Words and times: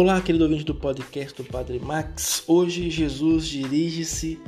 Olá, 0.00 0.20
querido 0.20 0.44
ouvinte 0.44 0.62
do 0.62 0.76
podcast 0.76 1.42
do 1.42 1.42
Padre 1.42 1.80
Max. 1.80 2.44
Hoje 2.46 2.88
Jesus 2.88 3.48
dirige-se 3.48 4.38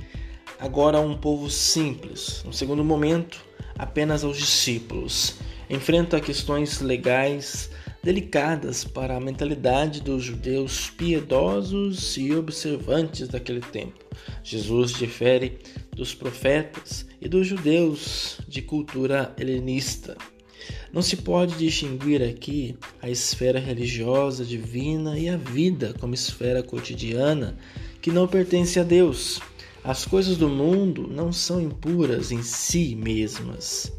agora 0.61 0.99
a 0.99 1.01
um 1.01 1.17
povo 1.17 1.51
simples. 1.51 2.45
No 2.45 2.53
segundo 2.53 2.85
momento, 2.85 3.45
apenas 3.77 4.23
aos 4.23 4.39
discípulos. 4.39 5.39
Enfrenta 5.69 6.21
questões 6.21 6.81
legais 6.81 7.69
delicadas 8.01 8.85
para 8.85 9.17
a 9.17 9.21
mentalidade 9.21 10.01
dos 10.01 10.23
judeus 10.23 10.89
piedosos 10.91 12.17
e 12.17 12.33
observantes 12.33 13.27
daquele 13.27 13.61
tempo. 13.61 13.99
Jesus 14.45 14.93
difere 14.93 15.59
dos 15.97 16.15
profetas 16.15 17.05
e 17.21 17.29
dos 17.29 17.49
judeus 17.49 18.39
de 18.47 18.63
cultura 18.63 19.35
helenista. 19.37 20.17
Não 20.93 21.03
se 21.03 21.17
pode 21.17 21.57
distinguir 21.57 22.23
aqui 22.23 22.77
a 23.01 23.09
esfera 23.09 23.59
religiosa 23.59 24.45
divina 24.45 25.19
e 25.19 25.29
a 25.29 25.37
vida 25.37 25.95
como 25.99 26.15
esfera 26.15 26.63
cotidiana 26.63 27.57
que 28.01 28.11
não 28.11 28.27
pertence 28.27 28.79
a 28.79 28.83
Deus. 28.83 29.41
As 29.83 30.05
coisas 30.05 30.37
do 30.37 30.49
mundo 30.49 31.09
não 31.09 31.33
são 31.33 31.61
impuras 31.61 32.31
em 32.33 32.43
si 32.43 32.95
mesmas. 32.95 33.93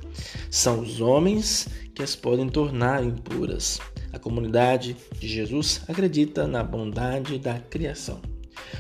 São 0.50 0.82
os 0.82 1.02
homens 1.02 1.68
que 1.96 2.04
as 2.04 2.16
podem 2.16 2.48
tornar 2.50 3.04
impuras. 3.04 3.80
A 4.14 4.20
comunidade 4.20 4.96
de 5.18 5.28
Jesus 5.28 5.82
acredita 5.88 6.46
na 6.46 6.64
bondade 6.64 7.40
da 7.40 7.60
criação. 7.60 8.22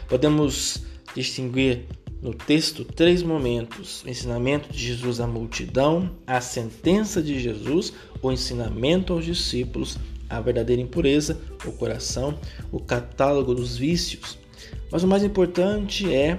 Podemos 0.07 0.84
distinguir 1.16 1.85
no 2.21 2.34
texto 2.34 2.85
três 2.85 3.23
momentos: 3.23 4.03
o 4.03 4.09
ensinamento 4.09 4.71
de 4.71 4.77
Jesus 4.77 5.20
à 5.20 5.27
multidão, 5.27 6.12
a 6.27 6.39
sentença 6.39 7.21
de 7.21 7.39
Jesus, 7.39 7.93
o 8.21 8.31
ensinamento 8.31 9.13
aos 9.13 9.25
discípulos, 9.25 9.98
a 10.29 10.39
verdadeira 10.39 10.81
impureza, 10.81 11.41
o 11.65 11.71
coração, 11.71 12.37
o 12.71 12.79
catálogo 12.79 13.55
dos 13.55 13.76
vícios. 13.76 14.37
Mas 14.91 15.04
o 15.04 15.07
mais 15.07 15.23
importante 15.23 16.13
é 16.13 16.37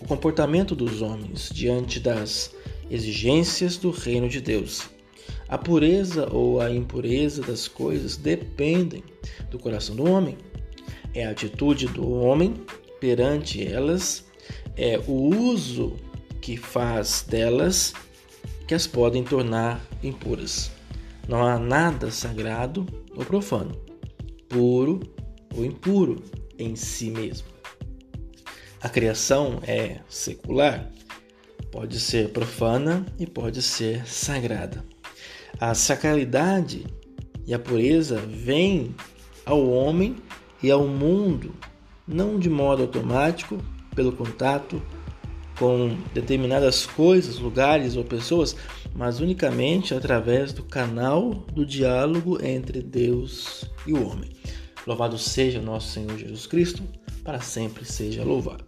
o 0.00 0.06
comportamento 0.06 0.74
dos 0.74 1.02
homens 1.02 1.50
diante 1.52 2.00
das 2.00 2.54
exigências 2.90 3.76
do 3.76 3.90
reino 3.90 4.28
de 4.28 4.40
Deus. 4.40 4.90
A 5.48 5.58
pureza 5.58 6.28
ou 6.32 6.60
a 6.60 6.70
impureza 6.70 7.42
das 7.42 7.68
coisas 7.68 8.16
dependem 8.16 9.02
do 9.50 9.58
coração 9.58 9.94
do 9.94 10.10
homem. 10.10 10.36
É 11.14 11.26
a 11.26 11.30
atitude 11.30 11.86
do 11.86 12.08
homem 12.08 12.54
perante 13.00 13.66
elas 13.66 14.29
é 14.80 14.98
o 15.06 15.12
uso 15.12 15.94
que 16.40 16.56
faz 16.56 17.22
delas 17.28 17.92
que 18.66 18.74
as 18.74 18.86
podem 18.86 19.22
tornar 19.22 19.78
impuras. 20.02 20.70
Não 21.28 21.46
há 21.46 21.58
nada 21.58 22.10
sagrado 22.10 22.86
ou 23.14 23.22
profano, 23.22 23.76
puro 24.48 25.00
ou 25.54 25.66
impuro 25.66 26.22
em 26.58 26.74
si 26.74 27.10
mesmo. 27.10 27.46
A 28.80 28.88
criação 28.88 29.60
é 29.66 30.00
secular, 30.08 30.90
pode 31.70 32.00
ser 32.00 32.30
profana 32.30 33.04
e 33.18 33.26
pode 33.26 33.60
ser 33.60 34.06
sagrada. 34.06 34.82
A 35.60 35.74
sacralidade 35.74 36.86
e 37.46 37.52
a 37.52 37.58
pureza 37.58 38.16
vêm 38.16 38.94
ao 39.44 39.68
homem 39.68 40.16
e 40.62 40.70
ao 40.70 40.86
mundo 40.86 41.54
não 42.08 42.38
de 42.38 42.48
modo 42.48 42.82
automático 42.82 43.58
pelo 43.94 44.12
contato 44.12 44.82
com 45.58 45.96
determinadas 46.14 46.86
coisas, 46.86 47.38
lugares 47.38 47.96
ou 47.96 48.02
pessoas, 48.02 48.56
mas 48.94 49.20
unicamente 49.20 49.94
através 49.94 50.52
do 50.52 50.62
canal 50.62 51.30
do 51.52 51.66
diálogo 51.66 52.42
entre 52.42 52.80
Deus 52.80 53.64
e 53.86 53.92
o 53.92 54.08
homem. 54.08 54.30
Louvado 54.86 55.18
seja 55.18 55.60
nosso 55.60 55.92
Senhor 55.92 56.16
Jesus 56.16 56.46
Cristo, 56.46 56.82
para 57.22 57.40
sempre 57.40 57.84
seja 57.84 58.24
louvado. 58.24 58.64